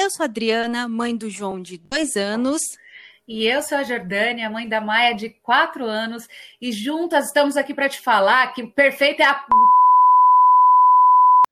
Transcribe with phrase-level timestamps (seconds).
[0.00, 2.78] Eu sou a Adriana, mãe do João de dois anos.
[3.26, 6.28] E eu sou a Jordânia, mãe da Maia de quatro anos.
[6.62, 9.44] E juntas estamos aqui para te falar que perfeita é a.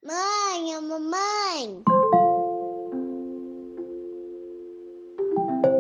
[0.01, 1.96] Mãe, a mamãe.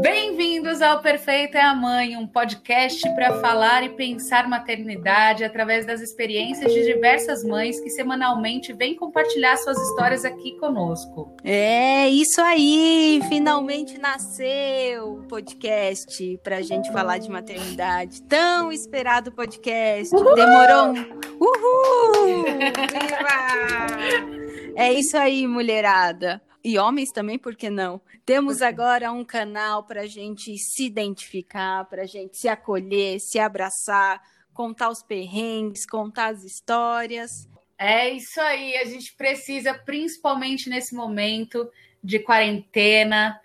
[0.08, 6.00] Bem-vindos ao Perfeita é a Mãe, um podcast para falar e pensar maternidade através das
[6.00, 11.34] experiências de diversas mães que semanalmente vêm compartilhar suas histórias aqui conosco.
[11.42, 18.22] É isso aí, finalmente nasceu o podcast para a gente falar de maternidade.
[18.22, 20.14] Tão esperado podcast.
[20.14, 20.36] Uhul!
[20.36, 20.94] Demorou um.
[21.40, 22.44] Uhul!
[22.92, 24.76] Viva!
[24.76, 28.00] É isso aí, mulherada e homens também, por que não?
[28.24, 33.38] Temos agora um canal para a gente se identificar, para a gente se acolher, se
[33.38, 34.20] abraçar,
[34.52, 37.48] contar os perrengues, contar as histórias.
[37.78, 41.70] É isso aí, a gente precisa, principalmente nesse momento
[42.02, 43.40] de quarentena,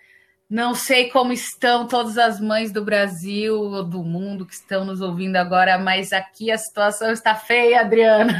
[0.52, 5.00] não sei como estão todas as mães do Brasil ou do mundo que estão nos
[5.00, 8.38] ouvindo agora, mas aqui a situação está feia, Adriana.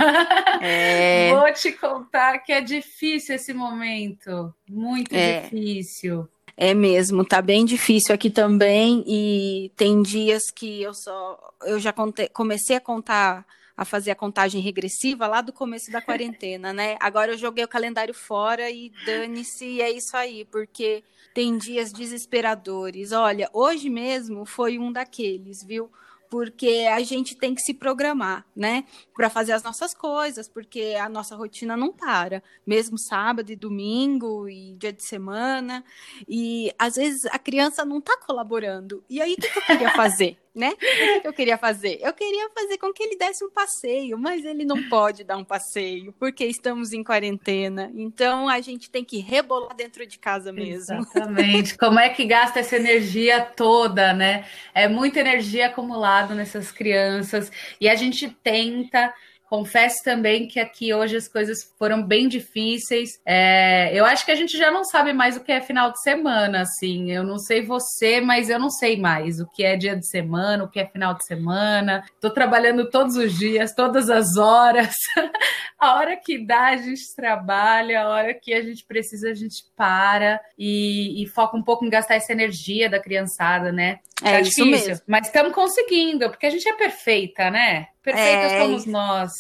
[0.61, 1.33] É.
[1.35, 5.41] Vou te contar que é difícil esse momento, muito é.
[5.41, 6.29] difícil.
[6.55, 11.95] É mesmo, tá bem difícil aqui também e tem dias que eu só eu já
[11.95, 16.99] contei, comecei a contar a fazer a contagem regressiva lá do começo da quarentena, né?
[17.01, 21.03] Agora eu joguei o calendário fora e dane-se, e é isso aí, porque
[21.35, 23.13] tem dias desesperadores.
[23.13, 25.91] Olha, hoje mesmo foi um daqueles, viu?
[26.33, 31.07] porque a gente tem que se programar, né, para fazer as nossas coisas, porque a
[31.07, 35.85] nossa rotina não para, mesmo sábado e domingo e dia de semana,
[36.27, 39.05] e às vezes a criança não está colaborando.
[39.11, 40.39] E aí o que eu queria fazer?
[40.55, 40.73] Né?
[41.19, 41.99] O que eu queria fazer?
[42.01, 45.45] Eu queria fazer com que ele desse um passeio, mas ele não pode dar um
[45.45, 47.91] passeio, porque estamos em quarentena.
[47.95, 51.01] Então a gente tem que rebolar dentro de casa mesmo.
[51.01, 51.77] Exatamente.
[51.77, 54.45] Como é que gasta essa energia toda, né?
[54.75, 59.13] É muita energia acumulada nessas crianças e a gente tenta
[59.53, 63.21] Confesso também que aqui hoje as coisas foram bem difíceis.
[63.23, 66.01] É, eu acho que a gente já não sabe mais o que é final de
[66.01, 67.13] semana, assim.
[67.13, 70.65] Eu não sei você, mas eu não sei mais o que é dia de semana,
[70.65, 72.03] o que é final de semana.
[72.15, 74.95] Estou trabalhando todos os dias, todas as horas.
[75.79, 79.65] a hora que dá, a gente trabalha, a hora que a gente precisa, a gente
[79.77, 83.99] para e, e foca um pouco em gastar essa energia da criançada, né?
[84.25, 85.05] É, isso difícil, mesmo.
[85.07, 87.89] Mas estamos conseguindo, porque a gente é perfeita, né?
[88.03, 89.33] Perfeitas é, somos nós.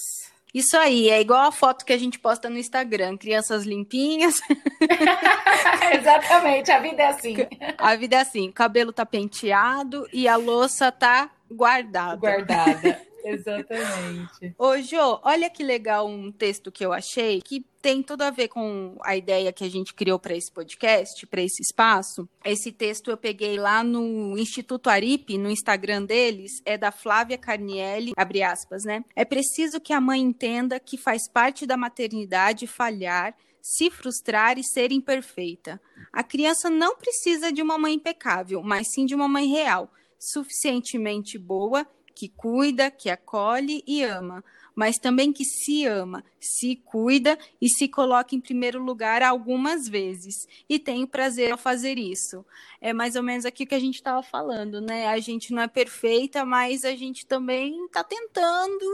[0.54, 4.38] Isso aí, é igual a foto que a gente posta no Instagram, crianças limpinhas.
[5.98, 7.36] Exatamente, a vida é assim.
[7.78, 12.16] A vida é assim, o cabelo tá penteado e a louça tá guardada.
[12.16, 13.11] Guardada.
[13.24, 14.54] Exatamente.
[14.58, 18.48] Ô, Jô, olha que legal um texto que eu achei que tem tudo a ver
[18.48, 22.28] com a ideia que a gente criou para esse podcast, para esse espaço.
[22.44, 28.12] Esse texto eu peguei lá no Instituto Aripe, no Instagram deles, é da Flávia Carnielli,
[28.16, 29.04] abre aspas, né?
[29.16, 34.64] É preciso que a mãe entenda que faz parte da maternidade falhar se frustrar e
[34.64, 35.80] ser imperfeita.
[36.12, 41.38] A criança não precisa de uma mãe impecável, mas sim de uma mãe real, suficientemente
[41.38, 47.68] boa que cuida, que acolhe e ama, mas também que se ama, se cuida e
[47.68, 52.44] se coloca em primeiro lugar algumas vezes e tem o prazer ao fazer isso.
[52.80, 55.06] É mais ou menos aqui que a gente estava falando, né?
[55.08, 58.86] A gente não é perfeita, mas a gente também está tentando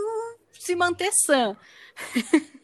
[0.52, 1.56] se manter sã.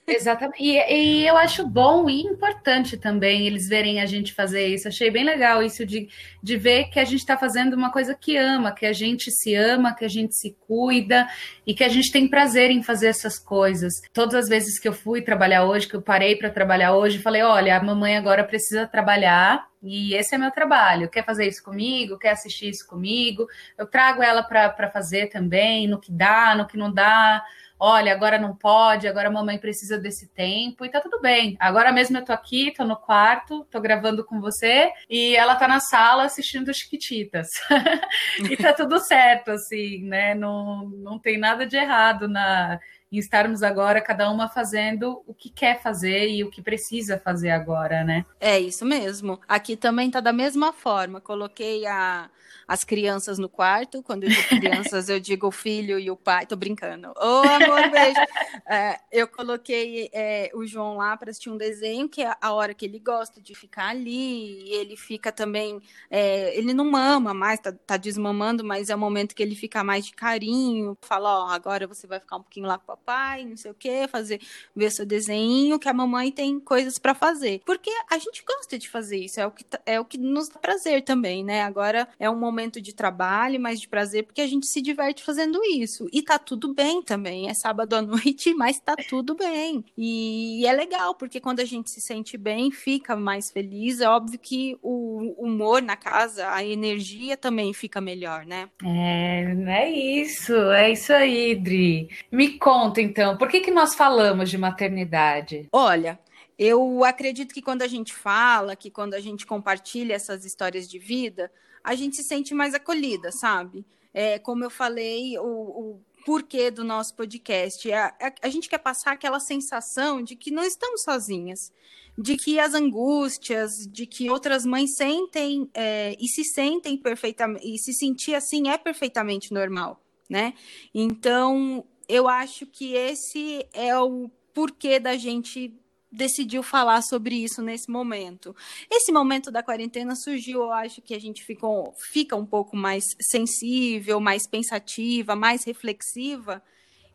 [0.07, 0.63] Exatamente.
[0.63, 4.87] E, e, eu acho bom e importante também eles verem a gente fazer isso.
[4.87, 6.09] Achei bem legal isso de,
[6.43, 9.55] de ver que a gente está fazendo uma coisa que ama, que a gente se
[9.55, 11.27] ama, que a gente se cuida
[11.67, 13.93] e que a gente tem prazer em fazer essas coisas.
[14.13, 17.43] Todas as vezes que eu fui trabalhar hoje, que eu parei para trabalhar hoje, falei:
[17.43, 19.67] olha, a mamãe agora precisa trabalhar.
[19.85, 21.11] E esse é meu trabalho.
[21.11, 22.19] Quer fazer isso comigo?
[22.19, 23.47] Quer assistir isso comigo?
[23.77, 27.45] Eu trago ela para fazer também, no que dá, no que não dá
[27.79, 31.57] olha, agora não pode, agora a mamãe precisa desse tempo e tá tudo bem.
[31.61, 35.69] Agora mesmo eu tô aqui, tô no quarto, tô gravando com você e ela tá
[35.69, 37.49] na sala assistindo Chiquititas.
[38.51, 40.35] e tá tudo certo, assim, né?
[40.35, 42.81] Não, não tem nada de errado na
[43.11, 47.51] em estarmos agora cada uma fazendo o que quer fazer e o que precisa fazer
[47.51, 48.25] agora, né?
[48.41, 49.41] É isso mesmo.
[49.47, 51.21] Aqui também tá da mesma forma.
[51.21, 52.29] Coloquei a
[52.67, 54.03] as crianças no quarto.
[54.03, 56.47] Quando eu digo crianças, eu digo o filho e o pai.
[56.47, 57.09] Tô brincando.
[57.11, 58.21] Ô, oh, amor, beijo.
[58.67, 62.73] É, eu coloquei é, o João lá para assistir um desenho, que é a hora
[62.73, 64.73] que ele gosta de ficar ali.
[64.73, 65.83] ele fica também.
[66.09, 69.85] É, ele não mama mais, tá, tá, desmamando, mas é o momento que ele fica
[69.85, 70.97] mais de carinho.
[71.03, 73.75] Fala, ó, oh, agora você vai ficar um pouquinho lá com pai, não sei o
[73.75, 74.41] quê, fazer
[74.75, 77.61] ver seu desenho, que a mamãe tem coisas para fazer.
[77.65, 80.59] Porque a gente gosta de fazer isso, é o que é o que nos dá
[80.59, 81.63] prazer também, né?
[81.63, 85.61] Agora é um momento de trabalho, mas de prazer porque a gente se diverte fazendo
[85.65, 86.09] isso.
[86.13, 87.49] E tá tudo bem também.
[87.49, 89.85] É sábado à noite, mas tá tudo bem.
[89.97, 94.01] E é legal, porque quando a gente se sente bem, fica mais feliz.
[94.01, 98.69] É óbvio que o humor na casa, a energia também fica melhor, né?
[98.85, 102.09] É, é isso, é isso aí, Dri.
[102.31, 105.69] Me conta então, por que, que nós falamos de maternidade?
[105.73, 106.19] Olha,
[106.59, 110.99] eu acredito que quando a gente fala, que quando a gente compartilha essas histórias de
[110.99, 111.51] vida,
[111.83, 113.85] a gente se sente mais acolhida, sabe?
[114.13, 117.93] É, como eu falei, o, o porquê do nosso podcast.
[117.93, 121.73] A, a, a, gente quer passar aquela sensação de que não estamos sozinhas,
[122.17, 127.79] de que as angústias, de que outras mães sentem é, e se sentem perfeitamente, e
[127.79, 130.01] se sentir assim é perfeitamente normal,
[130.31, 130.55] né?
[130.95, 135.73] Então, eu acho que esse é o porquê da gente
[136.15, 138.55] decidiu falar sobre isso nesse momento.
[138.89, 143.05] Esse momento da quarentena surgiu, eu acho que a gente ficou, fica um pouco mais
[143.21, 146.63] sensível, mais pensativa, mais reflexiva,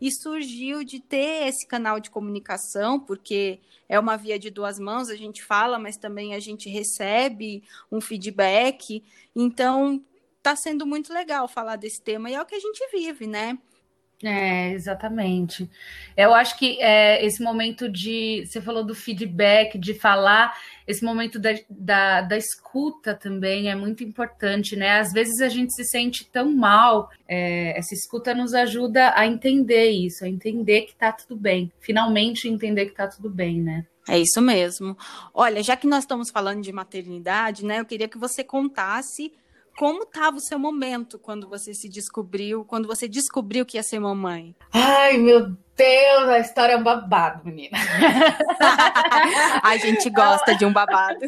[0.02, 5.10] e surgiu de ter esse canal de comunicação, porque é uma via de duas mãos,
[5.10, 9.04] a gente fala, mas também a gente recebe um feedback.
[9.36, 10.04] Então,
[10.38, 13.58] está sendo muito legal falar desse tema, e é o que a gente vive, né?
[14.22, 15.70] É, exatamente.
[16.16, 18.44] Eu acho que é, esse momento de.
[18.46, 20.54] Você falou do feedback, de falar,
[20.86, 25.00] esse momento da, da, da, escuta também é muito importante, né?
[25.00, 29.90] Às vezes a gente se sente tão mal, é, essa escuta nos ajuda a entender
[29.90, 31.72] isso, a entender que tá tudo bem.
[31.80, 33.86] Finalmente entender que tá tudo bem, né?
[34.06, 34.98] É isso mesmo.
[35.34, 37.80] Olha, já que nós estamos falando de maternidade, né?
[37.80, 39.32] Eu queria que você contasse
[39.80, 43.98] como estava o seu momento quando você se descobriu, quando você descobriu que ia ser
[43.98, 44.54] mamãe?
[44.74, 47.78] Ai, meu Deus, a história é um babado, menina.
[49.64, 51.26] a gente gosta de um babado.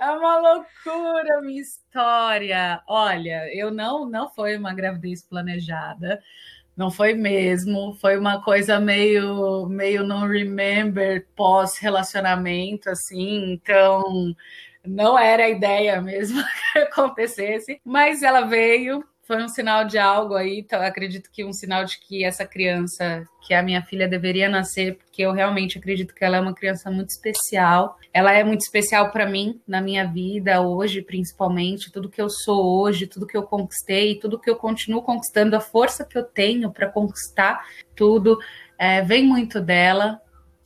[0.00, 2.80] É uma loucura a minha história.
[2.86, 6.22] Olha, eu não não foi uma gravidez planejada.
[6.76, 14.36] Não foi mesmo, foi uma coisa meio meio não remember pós relacionamento assim, então
[14.86, 16.42] não era a ideia mesmo
[16.72, 21.52] que acontecesse, mas ela veio, foi um sinal de algo aí, então acredito que um
[21.52, 26.14] sinal de que essa criança, que a minha filha deveria nascer, porque eu realmente acredito
[26.14, 27.98] que ela é uma criança muito especial.
[28.14, 32.80] Ela é muito especial para mim, na minha vida, hoje principalmente, tudo que eu sou
[32.80, 36.70] hoje, tudo que eu conquistei, tudo que eu continuo conquistando, a força que eu tenho
[36.70, 37.66] para conquistar
[37.96, 38.38] tudo,
[38.78, 40.20] é, vem muito dela.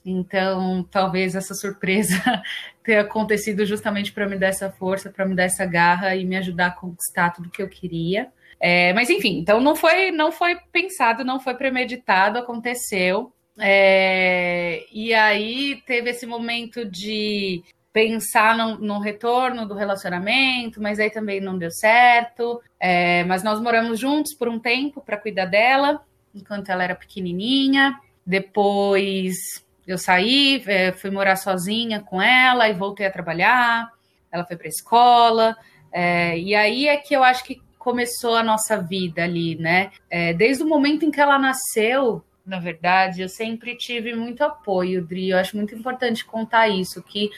[0.04, 2.14] Então, talvez essa surpresa
[2.82, 6.36] ter acontecido justamente para me dar essa força, para me dar essa garra e me
[6.36, 8.28] ajudar a conquistar tudo que eu queria.
[8.58, 13.32] É, mas enfim, então não foi, não foi pensado, não foi premeditado, aconteceu.
[13.58, 17.62] É, e aí teve esse momento de
[17.92, 22.62] pensar no, no, retorno do relacionamento, mas aí também não deu certo.
[22.78, 26.02] É, mas nós moramos juntos por um tempo para cuidar dela,
[26.34, 27.98] enquanto ela era pequenininha.
[28.24, 33.88] Depois eu saí, é, fui morar sozinha com ela e voltei a trabalhar.
[34.30, 35.56] Ela foi para a escola.
[35.92, 39.90] É, e aí é que eu acho que começou a nossa vida ali, né?
[40.08, 45.04] É, desde o momento em que ela nasceu, na verdade, eu sempre tive muito apoio,
[45.04, 45.30] Dri.
[45.30, 47.30] Eu acho muito importante contar isso, que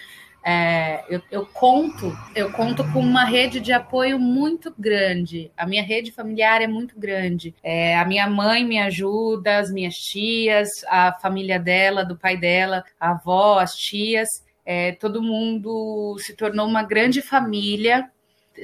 [0.45, 5.53] é, eu, eu, conto, eu conto com uma rede de apoio muito grande.
[5.57, 7.55] A minha rede familiar é muito grande.
[7.63, 12.85] É, a minha mãe me ajuda, as minhas tias, a família dela, do pai dela,
[12.99, 14.29] a avó, as tias.
[14.65, 18.11] É, todo mundo se tornou uma grande família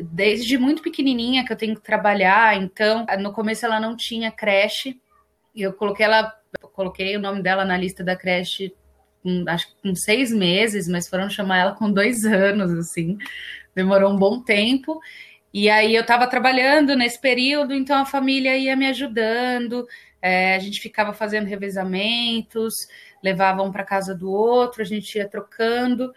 [0.03, 2.57] desde muito pequenininha que eu tenho que trabalhar.
[2.57, 5.01] Então, no começo ela não tinha creche.
[5.55, 6.35] Eu coloquei ela,
[6.73, 8.75] coloquei o nome dela na lista da creche
[9.23, 13.19] com, acho que com seis meses, mas foram chamar ela com dois anos, assim.
[13.75, 15.01] Demorou um bom tempo.
[15.53, 19.87] E aí eu estava trabalhando nesse período, então a família ia me ajudando.
[20.21, 22.75] É, a gente ficava fazendo revezamentos,
[23.23, 26.13] levavam para casa do outro, a gente ia trocando.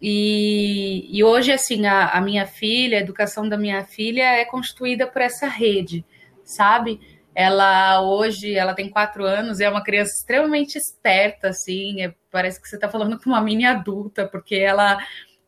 [0.00, 5.06] E, e hoje, assim, a, a minha filha, a educação da minha filha é constituída
[5.06, 6.04] por essa rede,
[6.44, 7.00] sabe?
[7.34, 12.68] Ela hoje, ela tem quatro anos, é uma criança extremamente esperta, assim, é, parece que
[12.68, 14.98] você está falando com uma mini adulta, porque ela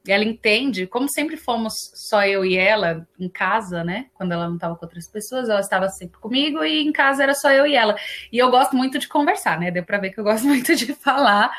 [0.07, 4.07] ela entende, como sempre fomos só eu e ela em casa, né?
[4.13, 7.35] Quando ela não estava com outras pessoas, ela estava sempre comigo e em casa era
[7.35, 7.97] só eu e ela.
[8.31, 9.71] E eu gosto muito de conversar, né?
[9.71, 11.51] Deu para ver que eu gosto muito de falar.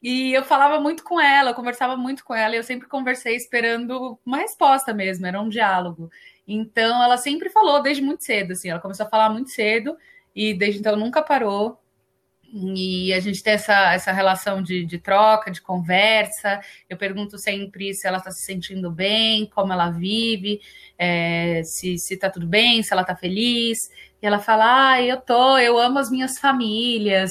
[0.00, 3.36] E eu falava muito com ela, eu conversava muito com ela, e eu sempre conversei
[3.36, 6.10] esperando uma resposta mesmo, era um diálogo.
[6.46, 9.96] Então, ela sempre falou desde muito cedo, assim, ela começou a falar muito cedo
[10.34, 11.80] e desde então nunca parou.
[12.52, 16.60] e a gente tem essa, essa relação de, de troca, de conversa.
[16.88, 20.60] Eu pergunto sempre se ela está se sentindo bem, como ela vive,
[20.98, 23.78] é, se está tudo bem, se ela está feliz.
[24.24, 27.30] E ela fala: Ah, eu tô, eu amo as minhas famílias.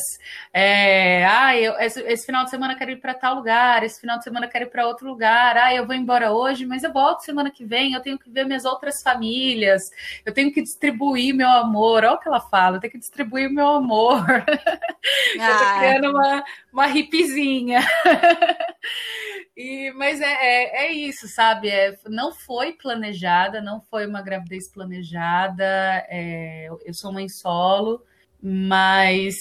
[0.53, 3.99] É, ah, eu, esse, esse, final de semana eu quero ir para tal lugar, esse
[3.99, 5.57] final de semana eu quero ir para outro lugar.
[5.57, 7.93] Ah, eu vou embora hoje, mas eu volto semana que vem.
[7.93, 9.81] Eu tenho que ver minhas outras famílias.
[10.23, 12.03] Eu tenho que distribuir meu amor.
[12.03, 14.23] Olha o que ela fala: eu tenho que distribuir meu amor.
[14.29, 14.43] Ah.
[15.49, 17.79] eu tô criando uma, uma hippiezinha.
[19.55, 21.69] E, mas é, é, é, isso, sabe?
[21.69, 25.63] É, não foi planejada, não foi uma gravidez planejada.
[26.09, 28.03] É, eu sou mãe solo,
[28.41, 29.35] mas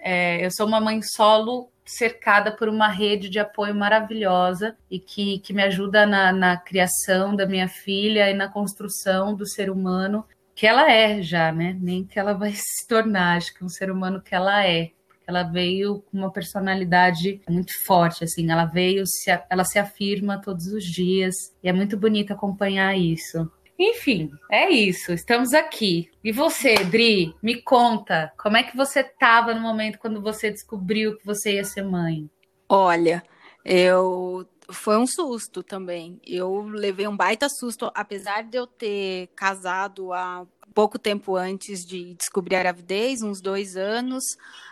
[0.00, 5.38] é, eu sou uma mãe solo cercada por uma rede de apoio maravilhosa e que,
[5.40, 10.26] que me ajuda na, na criação da minha filha e na construção do ser humano
[10.54, 11.76] que ela é já, né?
[11.80, 14.92] Nem que ela vai se tornar, acho que um ser humano que ela é
[15.28, 20.66] ela veio com uma personalidade muito forte, assim, ela veio, se, ela se afirma todos
[20.68, 23.50] os dias, e é muito bonito acompanhar isso.
[23.78, 26.10] Enfim, é isso, estamos aqui.
[26.24, 31.18] E você, Dri, me conta, como é que você estava no momento quando você descobriu
[31.18, 32.28] que você ia ser mãe?
[32.66, 33.22] Olha,
[33.62, 36.20] eu foi um susto também.
[36.26, 42.14] Eu levei um baita susto, apesar de eu ter casado há pouco tempo antes de
[42.14, 44.24] descobrir a gravidez, uns dois anos,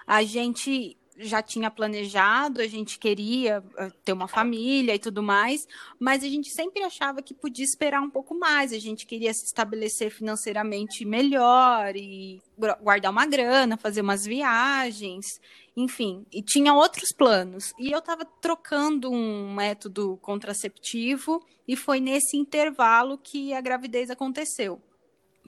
[0.06, 5.66] a gente já tinha planejado, a gente queria eh, ter uma família e tudo mais,
[5.98, 9.46] mas a gente sempre achava que podia esperar um pouco mais, a gente queria se
[9.46, 12.40] estabelecer financeiramente melhor e
[12.82, 15.40] guardar uma grana, fazer umas viagens,
[15.76, 17.72] enfim, e tinha outros planos.
[17.78, 24.80] E eu estava trocando um método contraceptivo e foi nesse intervalo que a gravidez aconteceu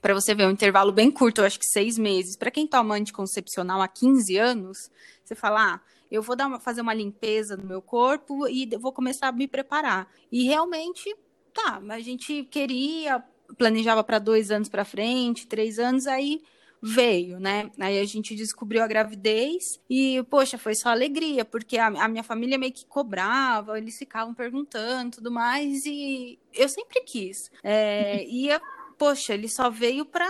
[0.00, 2.36] para você ver, um intervalo bem curto, eu acho que seis meses.
[2.36, 4.90] Para quem toma anticoncepcional há 15 anos,
[5.24, 8.92] você fala, ah, eu vou dar uma, fazer uma limpeza no meu corpo e vou
[8.92, 10.08] começar a me preparar.
[10.32, 11.14] E realmente,
[11.52, 13.22] tá, a gente queria,
[13.56, 16.42] planejava para dois anos para frente, três anos, aí
[16.80, 17.70] veio, né?
[17.78, 22.22] Aí a gente descobriu a gravidez e, poxa, foi só alegria, porque a, a, minha
[22.22, 27.50] família meio que cobrava, eles ficavam perguntando tudo mais, e eu sempre quis.
[27.62, 28.60] É, ia
[28.98, 30.28] poxa, ele só veio para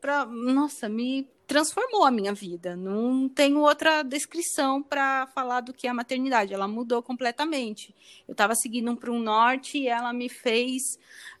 [0.00, 2.74] para nossa, me transformou a minha vida.
[2.74, 6.54] Não tenho outra descrição para falar do que é a maternidade.
[6.54, 7.94] Ela mudou completamente.
[8.26, 10.82] Eu estava seguindo para um norte e ela me fez,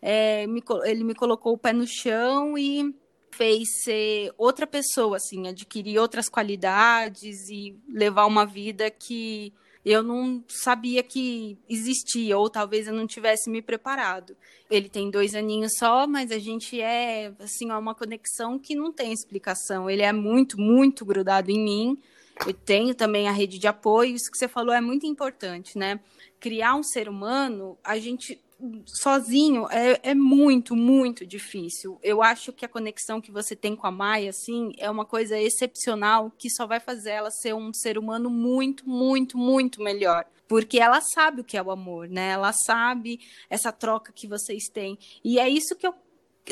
[0.02, 2.94] é, me, ele me colocou o pé no chão e
[3.30, 10.44] fez ser outra pessoa, assim, adquirir outras qualidades e levar uma vida que eu não
[10.48, 14.36] sabia que existia, ou talvez eu não tivesse me preparado.
[14.70, 19.12] Ele tem dois aninhos só, mas a gente é, assim, uma conexão que não tem
[19.12, 19.88] explicação.
[19.88, 21.98] Ele é muito, muito grudado em mim.
[22.46, 26.00] Eu tenho também a rede de apoio, isso que você falou é muito importante, né?
[26.38, 28.40] Criar um ser humano, a gente
[28.86, 31.98] sozinho é, é, muito, muito difícil.
[32.02, 35.38] Eu acho que a conexão que você tem com a Maia, assim, é uma coisa
[35.38, 40.24] excepcional que só vai fazer ela ser um ser humano muito, muito, muito melhor.
[40.48, 42.30] Porque ela sabe o que é o amor, né?
[42.30, 44.98] Ela sabe essa troca que vocês têm.
[45.24, 45.94] E é isso que eu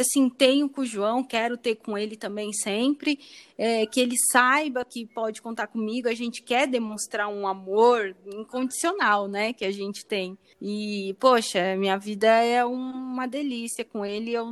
[0.01, 3.19] assim, tenho com o João, quero ter com ele também sempre,
[3.57, 9.29] é, que ele saiba que pode contar comigo, a gente quer demonstrar um amor incondicional,
[9.29, 10.39] né, que a gente tem.
[10.61, 14.51] E, poxa, minha vida é uma delícia com ele, eu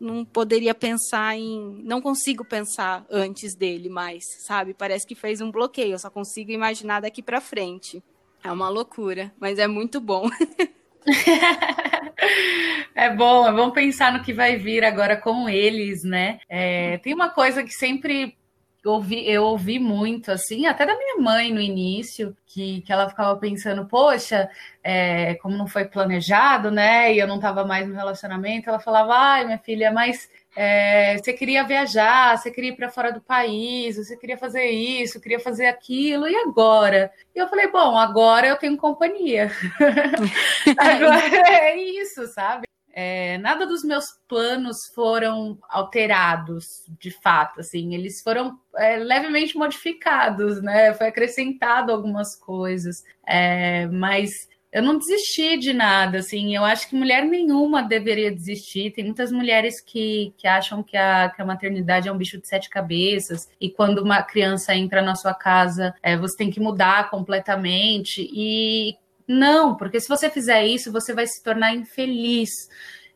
[0.00, 1.82] não poderia pensar em.
[1.84, 4.72] Não consigo pensar antes dele mais, sabe?
[4.72, 8.02] Parece que fez um bloqueio, eu só consigo imaginar daqui para frente.
[8.42, 10.30] É uma loucura, mas é muito bom.
[12.94, 16.38] é bom, é bom pensar no que vai vir agora com eles, né?
[16.48, 18.36] É, tem uma coisa que sempre
[18.84, 23.36] ouvi, eu ouvi muito, assim, até da minha mãe no início, que, que ela ficava
[23.36, 24.48] pensando, poxa,
[24.82, 27.12] é, como não foi planejado, né?
[27.12, 31.32] E eu não estava mais no relacionamento, ela falava, ai, minha filha, mas é, você
[31.32, 35.66] queria viajar, você queria ir para fora do país, você queria fazer isso, queria fazer
[35.66, 37.12] aquilo, e agora?
[37.34, 39.50] E eu falei, bom, agora eu tenho companhia.
[40.78, 42.69] agora é isso, sabe?
[42.92, 50.60] É, nada dos meus planos foram alterados, de fato, assim, eles foram é, levemente modificados,
[50.62, 50.92] né?
[50.94, 56.94] Foi acrescentado algumas coisas, é, mas eu não desisti de nada, assim, eu acho que
[56.94, 58.92] mulher nenhuma deveria desistir.
[58.92, 62.46] Tem muitas mulheres que, que acham que a, que a maternidade é um bicho de
[62.46, 67.10] sete cabeças, e quando uma criança entra na sua casa, é, você tem que mudar
[67.10, 68.28] completamente.
[68.32, 68.96] E
[69.32, 72.50] não, porque se você fizer isso, você vai se tornar infeliz.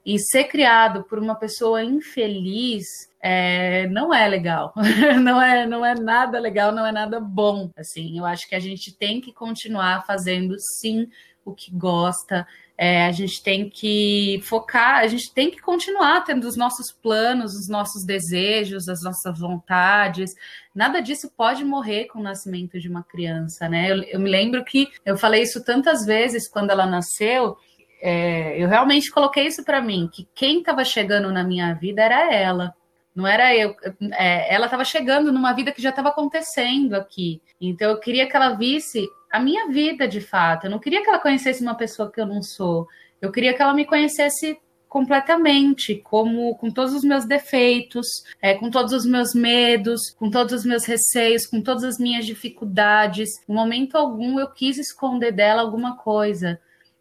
[0.06, 2.86] E ser criado por uma pessoa infeliz
[3.20, 4.72] é, não é legal,
[5.20, 7.68] não é, não é nada legal, não é nada bom.
[7.76, 11.08] Assim, eu acho que a gente tem que continuar fazendo sim
[11.44, 12.46] o que gosta.
[12.76, 17.54] É, a gente tem que focar, a gente tem que continuar tendo os nossos planos,
[17.54, 20.32] os nossos desejos, as nossas vontades.
[20.74, 23.92] Nada disso pode morrer com o nascimento de uma criança, né?
[23.92, 27.56] Eu, eu me lembro que eu falei isso tantas vezes quando ela nasceu.
[28.02, 32.34] É, eu realmente coloquei isso para mim, que quem estava chegando na minha vida era
[32.34, 32.74] ela.
[33.14, 33.76] Não era eu.
[34.14, 37.40] É, ela estava chegando numa vida que já estava acontecendo aqui.
[37.60, 40.66] Então eu queria que ela visse a minha vida de fato.
[40.66, 42.86] Eu não queria que ela conhecesse uma pessoa que eu não sou.
[43.20, 44.56] Eu queria que ela me conhecesse
[44.88, 48.06] completamente, como com todos os meus defeitos,
[48.40, 52.24] é, com todos os meus medos, com todos os meus receios, com todas as minhas
[52.24, 53.28] dificuldades.
[53.48, 56.60] Em momento algum eu quis esconder dela alguma coisa.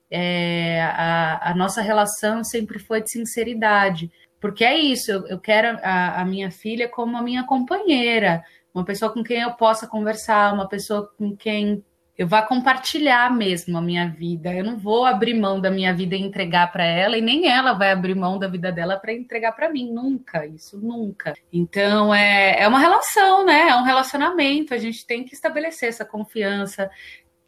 [0.09, 4.11] É, a, a nossa relação sempre foi de sinceridade.
[4.41, 8.83] Porque é isso, eu, eu quero a, a minha filha como a minha companheira, uma
[8.83, 11.83] pessoa com quem eu possa conversar, uma pessoa com quem
[12.15, 14.53] eu vá compartilhar mesmo a minha vida.
[14.53, 17.73] Eu não vou abrir mão da minha vida e entregar para ela, e nem ela
[17.73, 19.91] vai abrir mão da vida dela para entregar para mim.
[19.91, 21.33] Nunca, isso nunca.
[21.51, 23.69] Então é, é uma relação, né?
[23.69, 24.73] É um relacionamento.
[24.73, 26.89] A gente tem que estabelecer essa confiança,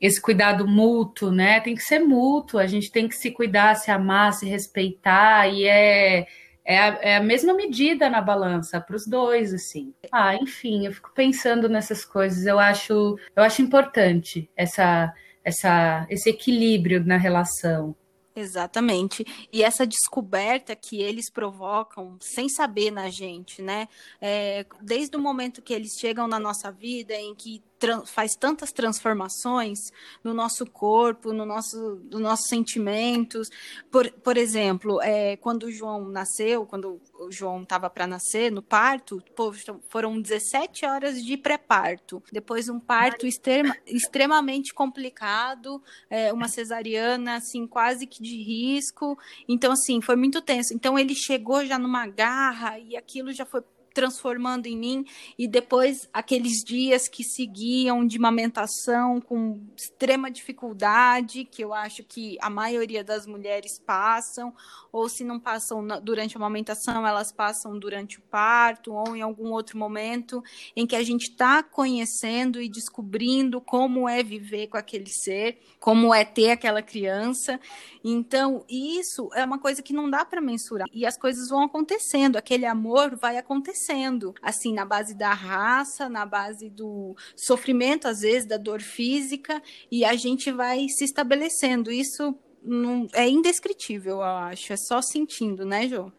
[0.02, 1.60] esse cuidado mútuo, né?
[1.60, 2.60] Tem que ser mútuo.
[2.60, 6.26] A gente tem que se cuidar, se amar, se respeitar, e é
[6.66, 9.94] é a, é a mesma medida na balança para os dois, assim.
[10.12, 12.46] Ah, enfim, eu fico pensando nessas coisas.
[12.46, 17.96] Eu acho, eu acho importante essa, essa, esse equilíbrio na relação.
[18.36, 19.26] Exatamente.
[19.54, 23.88] E essa descoberta que eles provocam sem saber na gente, né?
[24.20, 27.64] É, desde o momento que eles chegam na nossa vida, em que
[28.06, 29.80] faz tantas transformações
[30.24, 33.50] no nosso corpo, no nosso, nos nossos sentimentos.
[33.92, 38.62] Por, por exemplo, é, quando o João nasceu, quando o João estava para nascer, no
[38.62, 39.54] parto, pô,
[39.90, 42.22] foram 17 horas de pré-parto.
[42.32, 49.18] Depois um parto extrema, extremamente complicado, é, uma cesariana, assim, quase que de risco.
[49.48, 50.74] Então, assim, foi muito tenso.
[50.74, 53.62] Então, ele chegou já numa garra e aquilo já foi
[53.96, 55.06] transformando em mim,
[55.40, 62.38] e depois aqueles dias que seguiam de amamentação com extrema dificuldade, que eu acho que
[62.42, 64.54] a maioria das mulheres passam,
[64.92, 69.52] ou se não passam durante a amamentação, elas passam durante o parto, ou em algum
[69.52, 70.44] outro momento
[70.76, 76.14] em que a gente está conhecendo e descobrindo como é viver com aquele ser, como
[76.14, 77.58] é ter aquela criança.
[78.04, 80.88] Então, isso é uma coisa que não dá para mensurar.
[80.92, 86.10] E as coisas vão acontecendo, aquele amor vai acontecendo acontecendo, assim, na base da raça,
[86.10, 91.92] na base do sofrimento, às vezes, da dor física, e a gente vai se estabelecendo.
[91.92, 96.12] Isso não, é indescritível, eu acho, é só sentindo, né, Jô?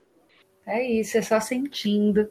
[0.67, 2.29] É isso, é só sentindo.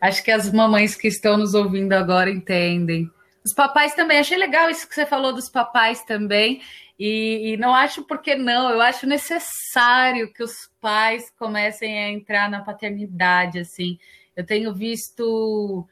[0.00, 3.10] Acho que as mamães que estão nos ouvindo agora entendem.
[3.44, 6.60] Os papais também, achei legal isso que você falou dos papais também.
[6.98, 12.48] E, e, não acho porque não, eu acho necessário que os pais comecem a entrar
[12.48, 13.98] na paternidade, assim.
[14.36, 15.86] Eu tenho visto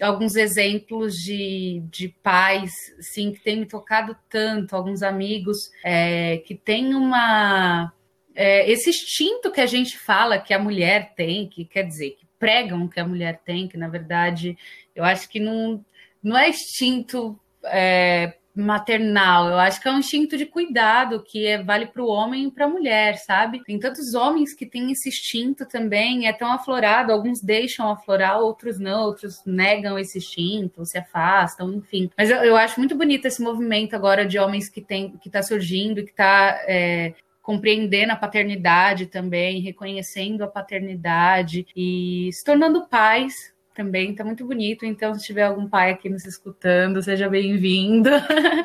[0.00, 6.54] alguns exemplos de, de pais, sim, que têm me tocado tanto, alguns amigos é, que
[6.54, 7.92] têm uma.
[8.34, 12.26] É, esse instinto que a gente fala que a mulher tem, que quer dizer, que
[12.38, 14.56] pregam que a mulher tem, que na verdade
[14.96, 15.84] eu acho que não,
[16.22, 19.48] não é instinto é, maternal.
[19.48, 22.50] Eu acho que é um instinto de cuidado que é, vale para o homem e
[22.50, 23.62] para a mulher, sabe?
[23.64, 27.12] Tem tantos homens que têm esse instinto também, é tão aflorado.
[27.12, 32.10] Alguns deixam aflorar, outros não, outros negam esse instinto, se afastam, enfim.
[32.16, 35.42] Mas eu, eu acho muito bonito esse movimento agora de homens que tem, que está
[35.42, 43.52] surgindo que está é, compreendendo a paternidade também, reconhecendo a paternidade e se tornando pais,
[43.74, 44.84] também tá muito bonito.
[44.84, 48.10] Então, se tiver algum pai aqui nos escutando, seja bem-vindo.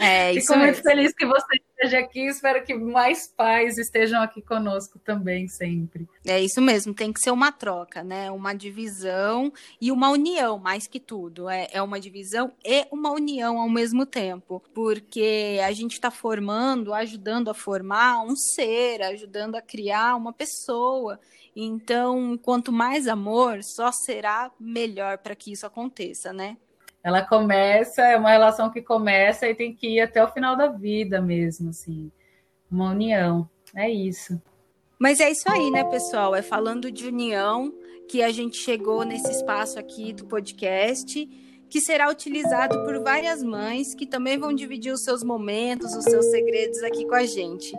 [0.02, 2.26] É, isso Fico muito feliz que você esteja aqui.
[2.28, 6.08] Espero que mais pais estejam aqui conosco também, sempre.
[6.26, 8.32] É isso mesmo, tem que ser uma troca, né?
[8.32, 11.48] Uma divisão e uma união, mais que tudo.
[11.48, 16.94] É, é uma divisão e uma união ao mesmo tempo, porque a gente está formando,
[16.94, 21.20] ajudando a formar um ser, ajudando a criar uma pessoa.
[21.56, 26.58] Então, quanto mais amor, só será melhor para que isso aconteça, né?
[27.08, 30.68] Ela começa, é uma relação que começa e tem que ir até o final da
[30.68, 32.12] vida mesmo, assim.
[32.70, 33.50] Uma união.
[33.74, 34.42] É isso.
[35.00, 36.36] Mas é isso aí, né, pessoal?
[36.36, 37.74] É falando de união
[38.10, 41.26] que a gente chegou nesse espaço aqui do podcast,
[41.70, 46.26] que será utilizado por várias mães que também vão dividir os seus momentos, os seus
[46.26, 47.74] segredos aqui com a gente.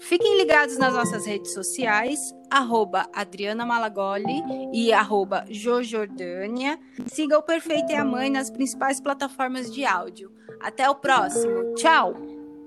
[0.00, 6.78] Fiquem ligados nas nossas redes sociais, arroba Adriana Malagoli e arroba Jojordânia.
[7.06, 10.32] Siga o Perfeito e a Mãe nas principais plataformas de áudio.
[10.60, 11.74] Até o próximo.
[11.74, 12.14] Tchau!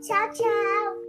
[0.02, 1.03] Tchau, tchau!